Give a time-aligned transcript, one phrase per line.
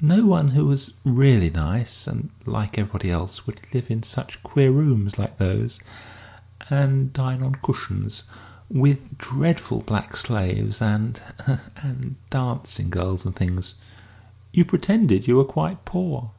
[0.00, 4.70] No one who was really nice, and like everybody else, would live in such queer
[4.72, 5.80] rooms like those,
[6.70, 8.22] and dine on cushions,
[8.70, 11.20] with dreadful black slaves, and
[11.76, 13.74] and dancing girls and things.
[14.50, 16.30] You pretended you were quite poor."